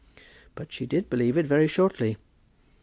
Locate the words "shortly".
1.67-2.17